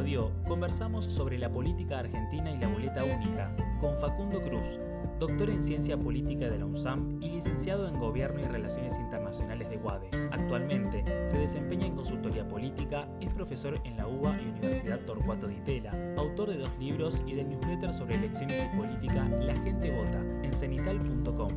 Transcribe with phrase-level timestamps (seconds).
[0.00, 4.78] episodio conversamos sobre la política argentina y la boleta única con Facundo Cruz,
[5.18, 9.76] doctor en Ciencia Política de la UNSAM y licenciado en Gobierno y Relaciones Internacionales de
[9.76, 10.08] UADE.
[10.32, 15.60] Actualmente se desempeña en consultoría política, es profesor en la UBA y Universidad Torcuato Di
[15.60, 20.24] Tella, autor de dos libros y del newsletter sobre elecciones y política La Gente Vota
[20.42, 21.50] en cenital.com.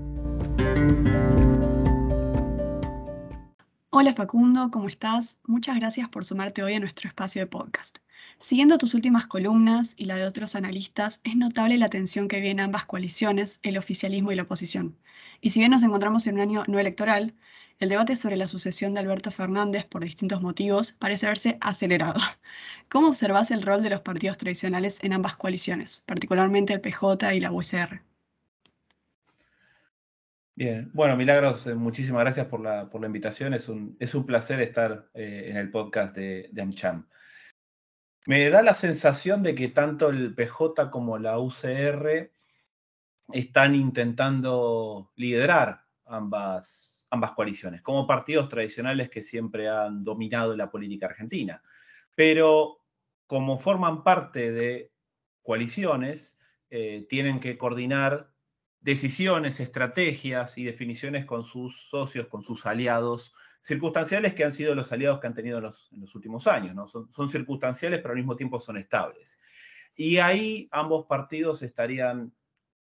[3.96, 5.39] Hola Facundo, ¿cómo estás?
[5.46, 7.99] Muchas gracias por sumarte hoy a nuestro espacio de podcast.
[8.40, 12.63] Siguiendo tus últimas columnas y la de otros analistas, es notable la tensión que viene
[12.63, 14.98] ambas coaliciones, el oficialismo y la oposición.
[15.41, 17.35] Y si bien nos encontramos en un año no electoral,
[17.77, 22.20] el debate sobre la sucesión de Alberto Fernández por distintos motivos parece haberse acelerado.
[22.90, 27.40] ¿Cómo observas el rol de los partidos tradicionales en ambas coaliciones, particularmente el PJ y
[27.40, 28.02] la USR?
[30.55, 33.55] Bien, bueno, Milagros, eh, muchísimas gracias por la, por la invitación.
[33.55, 37.07] Es un, es un placer estar eh, en el podcast de, de, AmCham.
[38.27, 42.32] Me da la sensación de que tanto el PJ como la UCR
[43.32, 51.07] están intentando liderar ambas, ambas coaliciones, como partidos tradicionales que siempre han dominado la política
[51.07, 51.63] argentina.
[52.15, 52.77] Pero
[53.26, 54.91] como forman parte de
[55.41, 58.32] coaliciones, eh, tienen que coordinar
[58.84, 64.91] decisiones, estrategias y definiciones con sus socios, con sus aliados circunstanciales que han sido los
[64.91, 66.75] aliados que han tenido en los, últimos años.
[66.75, 66.88] ¿no?
[66.88, 69.39] Son, circunstanciales, pero al mismo tiempo son estables.
[69.95, 72.34] Y ahí ambos partidos estarían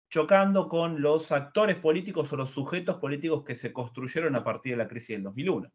[0.08, 4.78] chocando con los actores políticos o los sujetos políticos que se construyeron a partir de
[4.78, 5.70] la crisis del 2001.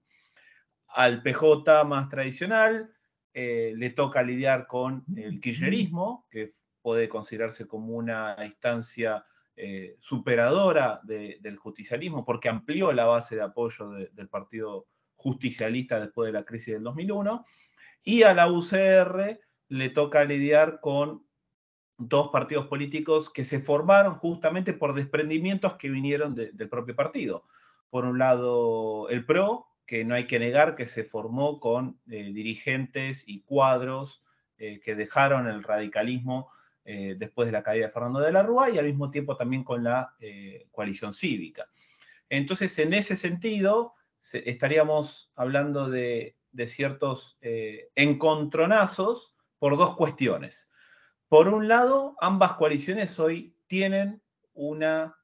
[0.87, 2.91] Al PJ más tradicional
[3.31, 9.23] eh, le toca lidiar con el kirchnerismo, que puede considerarse como una instancia
[9.58, 16.34] eh, superadora del justicialismo, porque amplió la base de apoyo del Partido Justicialista después de
[16.34, 17.45] la crisis del 2001,
[18.03, 19.39] y a la UCR
[19.70, 21.26] le toca lidiar con
[21.98, 27.45] dos partidos políticos que se formaron justamente por desprendimientos que vinieron del propio partido.
[27.89, 32.32] Por un lado, el PRO, que no hay que negar que se formó con eh,
[32.33, 34.23] dirigentes y cuadros
[34.58, 36.49] eh, que dejaron el radicalismo
[36.87, 39.63] eh, después de la caída de Fernando de la Rúa y al mismo tiempo también
[39.63, 41.67] con la eh, coalición cívica.
[42.29, 43.95] Entonces, en ese sentido,
[44.31, 46.37] estaríamos hablando de,
[46.67, 50.71] ciertos eh, encontronazos por dos cuestiones.
[51.27, 54.21] Por un lado, ambas coaliciones hoy tienen
[54.53, 55.17] una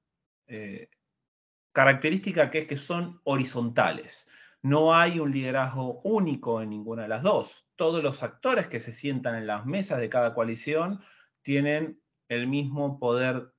[1.71, 4.29] característica que es que son horizontales.
[4.63, 7.65] No hay un liderazgo único en ninguna de las dos.
[7.77, 11.01] Todos los actores que se sientan en las mesas de cada coalición
[11.41, 13.51] tienen el mismo poder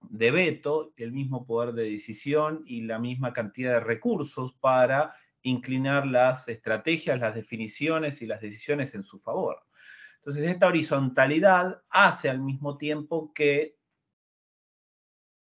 [0.00, 6.06] de veto, el mismo poder de decisión y la misma cantidad de recursos para inclinar
[6.06, 9.62] las estrategias, las definiciones y las decisiones en su favor.
[10.16, 13.78] Entonces, esta horizontalidad hace al mismo tiempo que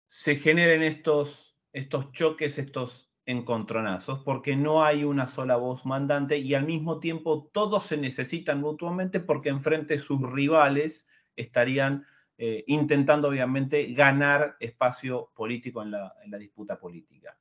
[0.08, 6.54] se generen estos, estos choques, estos encontronazos, porque no hay una sola voz mandante y
[6.54, 12.06] al mismo tiempo todos se necesitan mutuamente porque enfrente sus rivales estarían
[12.38, 17.38] eh, intentando obviamente ganar espacio político en la, disputa política.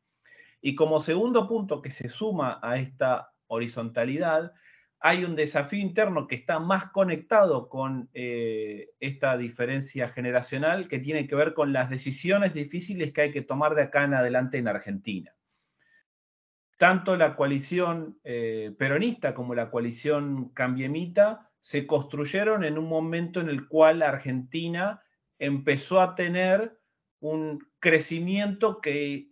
[0.60, 4.52] Y como segundo punto que se suma a esta horizontalidad,
[5.00, 11.26] hay un desafío interno que está más conectado con eh, esta diferencia generacional que tiene
[11.26, 14.68] que ver con las decisiones difíciles que hay que tomar de acá en adelante en
[14.68, 15.33] Argentina.
[16.84, 23.48] Tanto la coalición eh, peronista como la coalición cambiemita se construyeron en un momento en
[23.48, 25.02] el cual Argentina
[25.38, 26.78] empezó a tener
[27.20, 29.30] un crecimiento que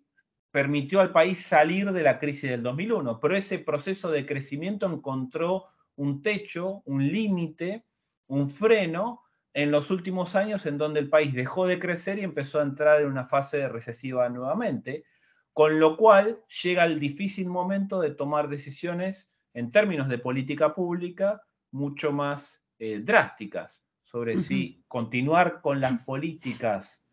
[0.51, 5.67] permitió al país salir de la crisis del 2001, pero ese proceso de crecimiento encontró
[5.97, 7.85] un techo, un límite,
[8.29, 12.61] un freno en los últimos años en donde el país dejó de crecer y empezó
[12.61, 15.05] a entrar en una fase recesiva nuevamente,
[15.53, 21.43] con lo cual llega el difícil momento de tomar decisiones en términos de política pública
[21.71, 27.07] mucho más eh, drásticas sobre si continuar con las políticas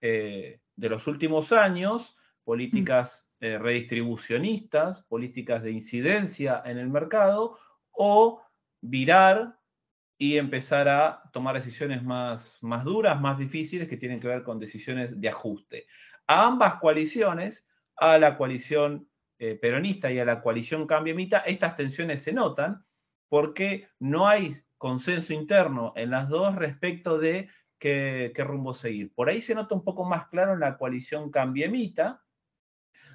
[0.00, 7.56] eh, de los últimos años, políticas eh, redistribucionistas, políticas de incidencia en el mercado,
[7.92, 8.42] o
[8.80, 9.58] virar
[10.18, 14.58] y empezar a tomar decisiones más, más duras, más difíciles, que tienen que ver con
[14.58, 15.86] decisiones de ajuste.
[16.26, 17.69] A ambas coaliciones,
[18.00, 19.08] a la coalición
[19.60, 22.84] peronista y a la coalición cambiemita, estas tensiones se notan,
[23.30, 27.48] porque no hay consenso interno en las dos respecto de
[27.78, 29.12] qué, rumbo seguir.
[29.14, 32.22] Por ahí se nota un poco más claro en la coalición cambiemita,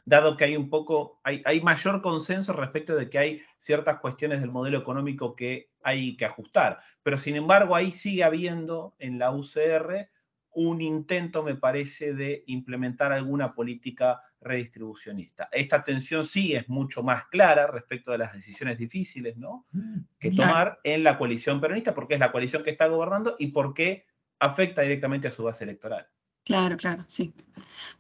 [0.05, 4.41] dado que hay un poco, hay, hay, mayor consenso respecto de que hay ciertas cuestiones
[4.41, 6.79] del modelo económico que hay que ajustar.
[7.03, 10.09] Pero sin embargo, ahí sigue habiendo en la UCR
[10.55, 15.49] un intento, me parece, de implementar alguna política redistribucionista.
[15.51, 19.65] Esta tensión sí es mucho más clara respecto de las decisiones difíciles ¿no?
[19.71, 23.47] Mm, que tomar en la coalición peronista, porque es la coalición que está gobernando y
[23.47, 24.05] porque
[24.39, 26.07] afecta directamente a su base electoral.
[26.43, 27.33] Claro, claro, sí.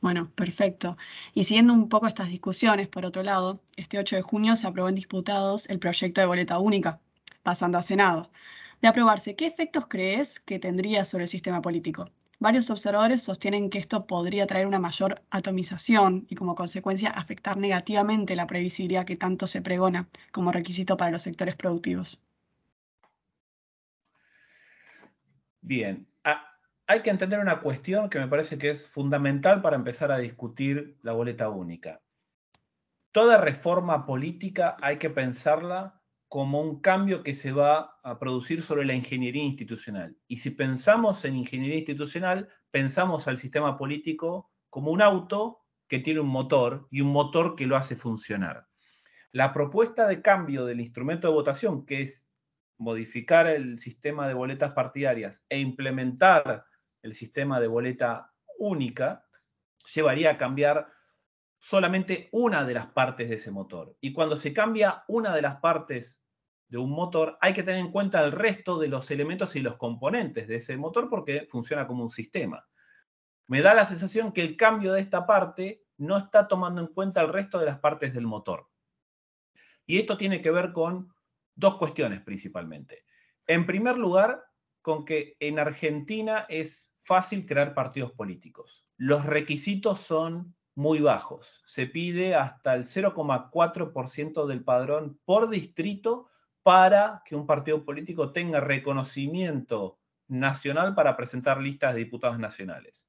[0.01, 0.97] Bueno, perfecto.
[1.33, 4.87] Y siguiendo un poco estas discusiones, por otro lado, este 8 de junio se aprobó
[4.87, 7.01] en diputados el proyecto de boleta única,
[7.41, 8.29] pasando a Senado.
[8.81, 12.05] De aprobarse, ¿qué efectos crees que tendría sobre el sistema político?
[12.39, 18.35] Varios observadores sostienen que esto podría traer una mayor atomización y como consecuencia afectar negativamente
[18.35, 22.21] la previsibilidad que tanto se pregona como requisito para los sectores productivos.
[25.61, 26.45] Bien, ah,
[26.87, 30.97] hay que entender una cuestión que me parece que es fundamental para empezar a discutir
[31.01, 32.01] la boleta única.
[33.11, 36.01] Toda reforma política hay que pensarla
[36.35, 40.17] como un cambio que se va a producir sobre la ingeniería institucional.
[40.27, 46.19] Y si pensamos en ingeniería institucional, pensamos al sistema político como un auto que tiene
[46.19, 48.67] un motor y un motor que lo hace funcionar.
[49.31, 52.29] La propuesta de cambio del instrumento de votación, que es
[52.77, 56.65] modificar el sistema de boletas partidarias e implementar
[57.01, 59.25] el sistema de boleta única,
[59.93, 60.85] llevaría a cambiar
[61.59, 63.95] solamente una de las partes de ese motor.
[64.01, 66.23] Y cuando se cambia una de las partes
[66.75, 69.77] de un motor, hay que tener en cuenta el resto de los elementos y los
[69.77, 72.67] componentes de ese motor porque funciona como un sistema.
[73.47, 77.21] Me da la sensación que el cambio de esta parte no está tomando en cuenta
[77.21, 78.67] el resto de las partes del motor.
[79.85, 81.13] Y esto tiene que ver con
[81.55, 83.05] dos cuestiones principalmente.
[83.47, 84.43] En primer lugar,
[84.81, 88.85] con que en Argentina es fácil crear partidos políticos.
[88.97, 91.61] Los requisitos son muy bajos.
[91.65, 96.27] Se pide hasta el 0,4% del padrón por distrito
[96.65, 103.07] para que un partido político tenga reconocimiento nacional para presentar listas de diputados nacionales.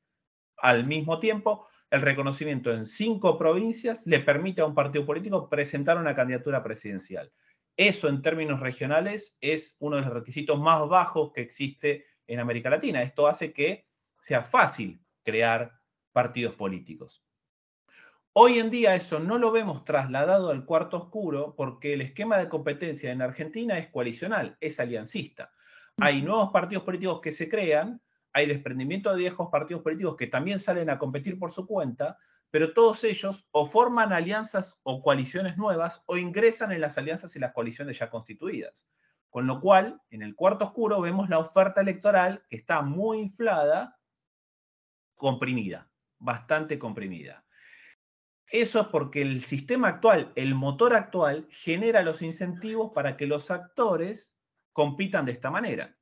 [0.59, 5.97] Al mismo tiempo, el reconocimiento en cinco provincias le permite a un partido político presentar
[5.97, 7.33] una candidatura presidencial.
[7.79, 12.69] Eso en términos regionales es uno de los requisitos más bajos que existe en América
[12.69, 13.01] Latina.
[13.01, 13.87] Esto hace que
[14.21, 15.81] sea fácil crear
[16.13, 17.26] partidos políticos.
[18.39, 22.51] Hoy en día eso no lo vemos trasladado al cuarto oscuro porque el esquema de
[22.51, 25.53] competencia en Argentina es coalicional, es aliancista.
[25.97, 28.03] Hay nuevos partidos políticos que se crean,
[28.35, 32.19] hay desprendimiento de viejos partidos políticos que también salen a competir por su cuenta,
[32.51, 37.39] pero todos ellos o forman alianzas o coaliciones nuevas o ingresan en las alianzas y
[37.39, 38.87] las coaliciones ya constituidas.
[39.31, 43.99] Con lo cual, en el cuarto oscuro vemos la oferta electoral que está muy inflada,
[45.15, 47.46] comprimida, bastante comprimida.
[48.49, 53.51] Eso es porque el sistema actual, el motor actual, genera los incentivos para que los
[53.51, 54.37] actores
[54.73, 55.97] compitan de esta manera.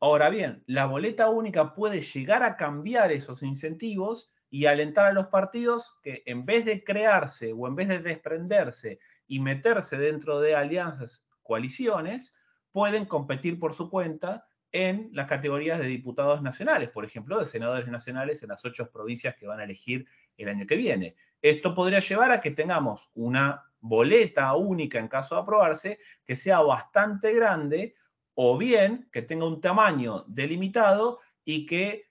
[0.00, 5.26] Ahora bien, la boleta única puede llegar a cambiar esos incentivos y alentar a los
[5.26, 10.54] partidos que en vez de crearse o en vez de desprenderse y meterse dentro de
[10.54, 12.34] alianzas, coaliciones,
[12.72, 17.88] pueden competir por su cuenta en las categorías de diputados nacionales, por ejemplo, de senadores
[17.88, 21.16] nacionales en las ocho provincias que van a elegir el año que viene.
[21.40, 26.60] Esto podría llevar a que tengamos una boleta única en caso de aprobarse que sea
[26.60, 27.94] bastante grande
[28.34, 32.08] o bien que tenga un tamaño delimitado y que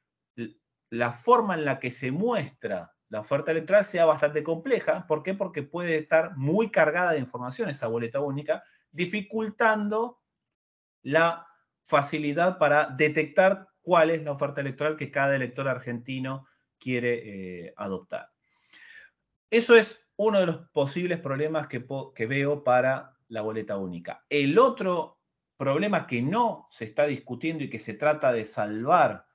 [0.89, 5.05] la forma en la que se muestra la oferta electoral sea bastante compleja.
[5.07, 5.33] ¿Por qué?
[5.33, 10.19] Porque puede estar muy cargada de información esa boleta única, dificultando
[11.03, 11.47] la
[11.83, 16.45] facilidad para detectar cuál es la oferta electoral que cada elector argentino
[16.77, 18.29] quiere eh, adoptar.
[19.49, 24.25] Eso es uno de los posibles problemas que, veo para la boleta única.
[24.29, 25.19] El otro
[25.55, 29.25] problema que no se está discutiendo y que se trata de salvar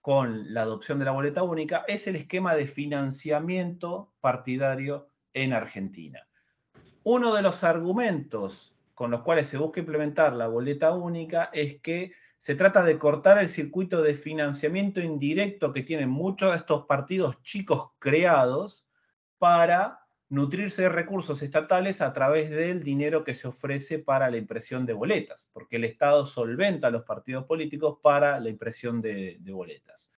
[0.00, 6.26] con la adopción de la boleta única es el esquema de financiamiento partidario en Argentina.
[7.04, 12.12] Uno de los argumentos con los cuales se busca implementar la boleta única es que
[12.38, 17.40] se trata de cortar el circuito de financiamiento indirecto que tienen muchos de estos partidos
[17.42, 18.84] chicos creados
[19.40, 24.84] para nutrirse de recursos estatales a través del dinero que se ofrece para la impresión
[24.84, 29.52] de boletas, porque el Estado solventa a los partidos políticos para la impresión de, de
[29.52, 30.12] boletas.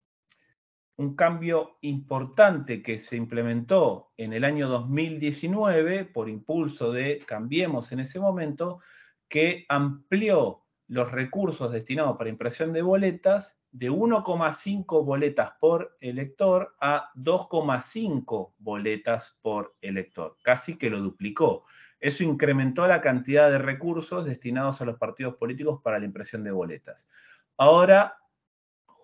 [0.96, 8.00] Un cambio importante que se implementó en el año 2019 por impulso de Cambiemos en
[8.00, 8.80] ese momento,
[9.28, 17.10] que amplió los recursos destinados para impresión de boletas de 1,5 boletas por elector a
[17.14, 20.36] 2,5 boletas por elector.
[20.42, 21.64] Casi que lo duplicó.
[22.00, 26.50] Eso incrementó la cantidad de recursos destinados a los partidos políticos para la impresión de
[26.50, 27.08] boletas.
[27.56, 28.16] Ahora,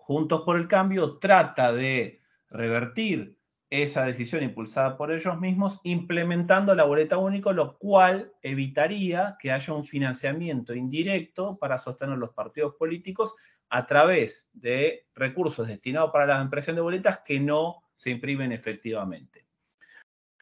[0.07, 3.36] Juntos por el Cambio trata de revertir
[3.69, 9.73] esa decisión impulsada por ellos mismos, implementando la boleta única, lo cual evitaría que haya
[9.73, 13.35] un financiamiento indirecto para sostener los partidos políticos
[13.69, 19.45] a través de recursos destinados para la impresión de boletas que no se imprimen efectivamente.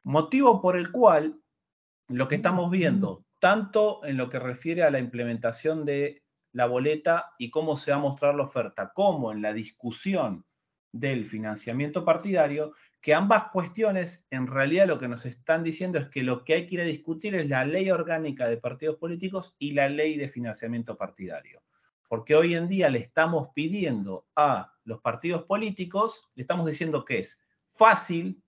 [0.04, 1.40] Motivo por el cual
[2.08, 7.34] lo que estamos viendo, tanto en lo que refiere a la implementación de la boleta
[7.38, 10.45] y cómo se va a mostrar la oferta, como en la discusión
[10.98, 16.22] del financiamiento partidario, que ambas cuestiones en realidad lo que nos están diciendo es que
[16.22, 19.72] lo que hay que ir a discutir es la ley orgánica de partidos políticos y
[19.72, 21.62] la ley de financiamiento partidario
[22.08, 27.18] porque hoy en día le estamos pidiendo a los partidos políticos, le estamos diciendo que
[27.18, 28.42] es fácil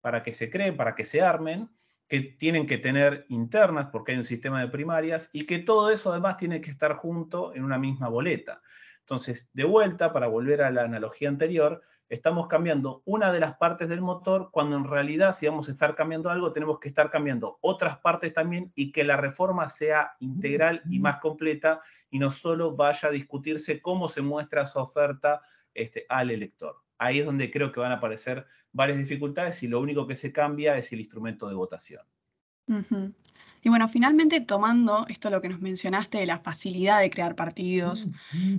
[0.00, 1.68] para que se creen, para que se armen,
[2.08, 6.10] que tienen que tener internas porque hay un sistema de primarias y que todo eso
[6.10, 8.62] además tiene que estar junto en una misma boleta.
[9.00, 13.88] Entonces, de vuelta, para volver a la analogía anterior, estamos cambiando una de las partes
[13.88, 17.58] del motor cuando en realidad si vamos a estar cambiando algo tenemos que estar cambiando
[17.60, 22.74] otras partes también y que la reforma sea integral y más completa y no solo
[22.74, 25.40] vaya a discutirse cómo se muestra su oferta
[25.72, 26.76] este, al elector.
[26.98, 30.32] Ahí es donde creo que van a aparecer varias dificultades y lo único que se
[30.32, 32.02] cambia es el instrumento de votación.
[33.62, 38.08] Y bueno, finalmente tomando esto lo que nos mencionaste de la facilidad de crear partidos,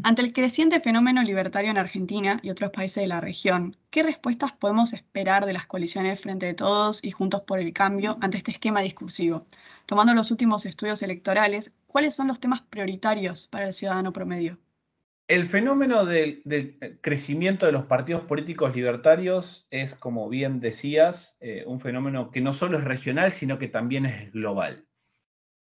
[0.04, 4.52] ante el creciente fenómeno libertario en Argentina y otros países de la región, ¿qué respuestas
[4.52, 8.52] podemos esperar de las coaliciones Frente de Todos y Juntos por el Cambio ante este
[8.52, 9.48] esquema discursivo?
[9.88, 14.60] Tomando los últimos estudios electorales, ¿cuáles son los temas prioritarios para el ciudadano promedio?
[15.32, 21.64] El fenómeno del, eh, crecimiento de los partidos políticos libertarios es, como bien decías, eh,
[21.66, 24.86] un fenómeno que no solo es regional, sino que también es global.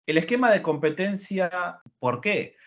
[0.06, 2.58] El esquema de competencia, ¿por qué?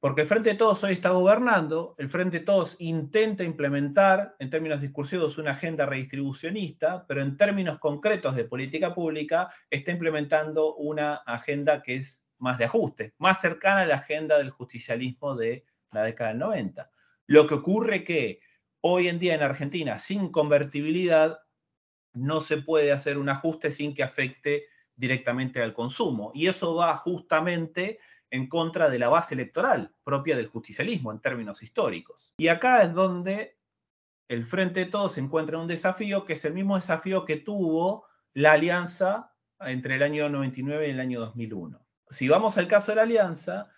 [0.00, 4.48] Porque el Frente de Todos hoy está gobernando, el Frente de Todos intenta implementar, en
[4.48, 11.16] términos discursivos, una agenda redistribucionista, pero en términos concretos de política pública, está implementando una
[11.16, 16.02] agenda que es más de ajuste, más cercana a la agenda del justicialismo de la
[16.02, 16.90] década del 90.
[17.26, 18.40] Lo que ocurre que
[18.80, 21.40] hoy en día en Argentina, sin convertibilidad,
[22.12, 26.32] no se puede hacer un ajuste sin que afecte directamente al consumo.
[26.34, 27.98] Y eso va justamente
[28.30, 32.32] en contra de la base electoral propia del justicialismo en términos históricos.
[32.38, 33.58] Y acá es donde
[34.28, 37.36] el Frente de Todos se encuentra en un desafío que es el mismo desafío que
[37.36, 41.80] tuvo la alianza entre el año 99 y el año 2001.
[42.10, 43.70] Si vamos al caso de la alianza,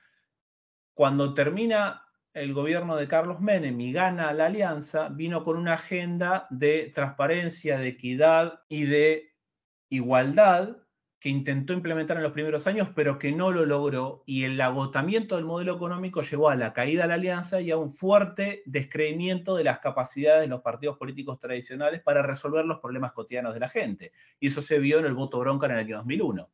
[0.99, 2.03] cuando termina
[2.35, 7.79] el gobierno de Carlos Menem y gana la alianza, vino con una agenda de transparencia,
[7.79, 9.31] de equidad y de
[9.91, 10.79] igualdad
[11.21, 15.37] que intentó implementar en los primeros años, pero que no lo logró, y el agotamiento
[15.37, 19.55] del modelo económico llevó a la caída de la alianza y a un fuerte descreimiento
[19.55, 23.69] de las capacidades de los partidos políticos tradicionales para resolver los problemas cotidianos de la
[23.69, 24.11] gente.
[24.41, 26.51] Y eso se vio en el voto bronca en el año 2001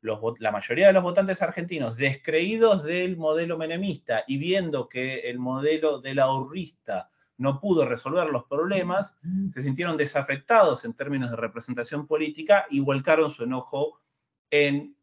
[0.00, 6.00] la mayoría de los votantes argentinos descreídos del modelo menemista y viendo que el modelo
[6.00, 9.16] de la ahorrista no pudo resolver los problemas,
[9.50, 14.00] se sintieron desafectados en términos de representación política y volcaron su enojo
[14.50, 14.96] en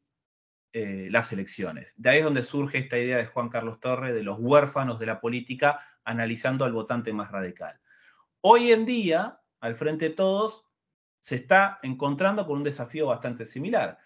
[0.74, 1.94] eh, las elecciones.
[1.98, 5.06] De ahí es donde surge esta idea de Juan Carlos Torre de los huérfanos de
[5.06, 7.80] la política, analizando al votante más radical.
[8.42, 10.66] Hoy en día, al frente de todos,
[11.22, 13.98] se está encontrando con un desafío bastante similar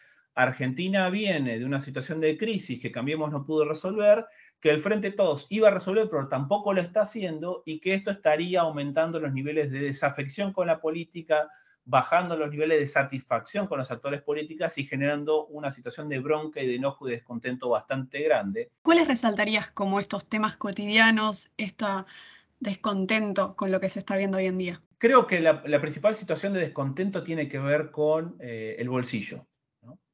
[0.44, 4.26] Argentina viene de una situación de crisis que Cambiemos no pudo resolver,
[4.62, 8.10] que el Frente Todos iba a resolver, pero tampoco lo está haciendo, y que esto
[8.10, 11.50] estaría aumentando los niveles de desafección con la política,
[11.84, 16.62] bajando los niveles de satisfacción con los actores políticos y generando una situación de bronca
[16.62, 18.72] y de enojo y descontento bastante grande.
[18.82, 21.86] ¿Cuáles resaltarías como estos temas cotidianos, este
[22.62, 24.82] descontento con lo que se está viendo hoy en día?
[25.00, 29.49] Creo que la, principal situación de descontento tiene que ver con eh, el bolsillo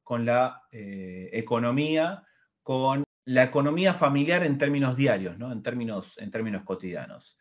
[0.06, 2.22] con la eh, economía,
[2.62, 5.50] con la economía familiar en términos diarios, ¿no?
[5.50, 7.36] en, términos, en términos cotidianos.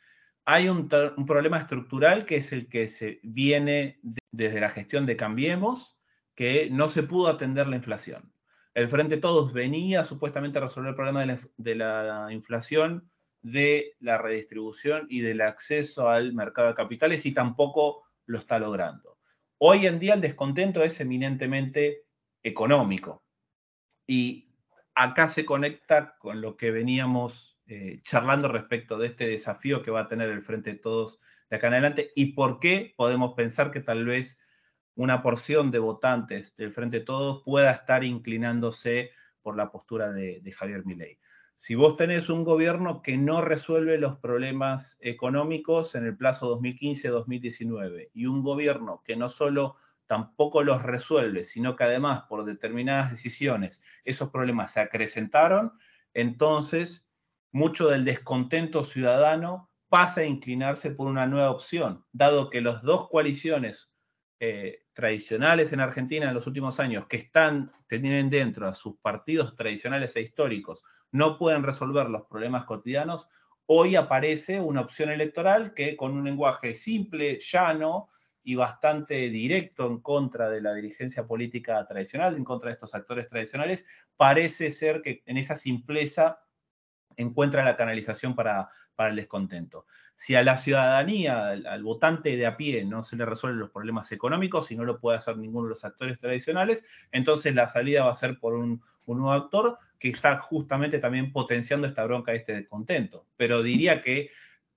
[0.45, 3.99] Hay un, problema estructural que es el que se viene
[4.31, 5.99] desde la gestión de Cambiemos,
[6.33, 8.33] que no se pudo atender la inflación.
[8.73, 13.11] El Frente Todos venía supuestamente a resolver el problema de la, de la inflación,
[13.43, 19.19] de la redistribución y del acceso al mercado de capitales y tampoco lo está logrando.
[19.59, 22.05] Hoy en día el descontento es eminentemente
[22.45, 23.23] económico.
[24.07, 24.53] Y
[24.93, 30.01] acá se conecta con lo que veníamos eh, charlando respecto de este desafío que va
[30.01, 33.71] a tener el Frente de Todos de acá en adelante y por qué podemos pensar
[33.71, 34.39] que tal vez
[34.93, 39.11] una porción de votantes del Frente de Todos pueda estar inclinándose
[39.41, 41.19] por la postura de, de Javier Milei.
[41.55, 48.11] Si vos tenés un gobierno que no resuelve los problemas económicos en el plazo 2015-2019
[48.13, 53.83] y un gobierno que no solo tampoco los resuelve, sino que además por determinadas decisiones
[54.03, 55.73] esos problemas se acrecentaron,
[56.13, 57.09] entonces
[57.51, 63.09] mucho del descontento ciudadano pasa a inclinarse por una nueva opción, dado que las dos
[63.09, 63.93] coaliciones
[64.39, 69.55] eh, tradicionales en Argentina en los últimos años, que están, tienen dentro a sus partidos
[69.55, 73.29] tradicionales e históricos, no pueden resolver los problemas cotidianos,
[73.67, 78.09] hoy aparece una opción electoral que con un lenguaje simple, llano,
[78.45, 83.27] y bastante directo en contra de la dirigencia política tradicional, en contra de estos actores
[83.27, 86.39] tradicionales, parece ser que en esa simpleza
[87.17, 89.87] encuentra la canalización para, para el descontento.
[90.13, 94.11] Si a la ciudadanía, al, votante de a pie, no se le resuelven los problemas
[94.11, 98.11] económicos y no lo puede hacer ninguno de los actores tradicionales, entonces la salida va
[98.11, 103.25] a ser por un, nuevo actor que está justamente también potenciando esta bronca, este descontento.
[103.37, 104.29] Pero diría que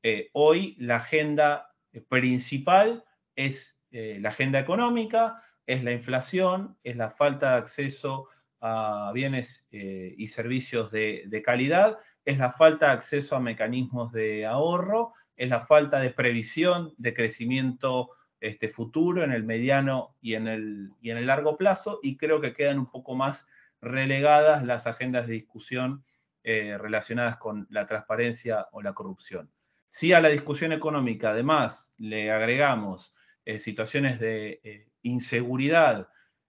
[0.03, 1.75] eh, hoy la agenda
[2.09, 3.05] principal
[3.39, 8.29] es eh, la agenda económica, es la inflación, es la falta de acceso
[8.61, 14.45] a bienes eh, y servicios de, calidad, es la falta de acceso a mecanismos de
[14.45, 20.49] ahorro, es la falta de previsión de crecimiento este, futuro en el mediano y en
[20.49, 23.47] el, y en el largo plazo, y creo que quedan un poco más
[23.81, 26.05] relegadas las agendas de discusión
[26.43, 29.49] eh, relacionadas con la transparencia o la corrupción.
[29.89, 33.15] Si a la discusión económica además le agregamos
[33.49, 36.11] eh, situaciones de eh, inseguridad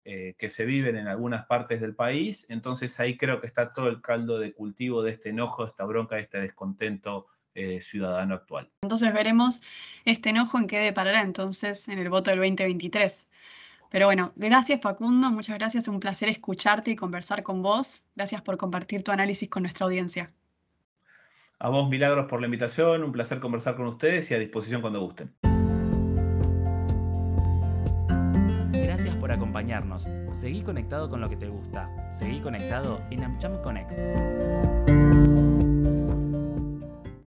[0.04, 3.88] eh, que se viven en algunas partes del país, entonces ahí creo que está todo
[3.88, 7.28] el caldo de cultivo de este enojo, de esta bronca, de este descontento
[7.80, 8.70] ciudadano actual.
[8.82, 9.62] Entonces veremos
[10.04, 13.30] este enojo en qué deparará entonces en el voto del 2023.
[13.90, 18.04] Pero bueno, gracias Facundo, muchas gracias, un placer escucharte y conversar con vos.
[18.18, 20.30] Gracias por compartir tu análisis con nuestra audiencia.
[21.60, 25.00] A vos, Milagros, por la invitación, un placer conversar con ustedes y a disposición cuando
[25.00, 25.51] gusten.
[29.32, 30.08] Acompañarnos.
[30.32, 31.90] Seguí conectado con lo que te gusta.
[32.12, 35.21] Seguí conectado en AmCham Connect.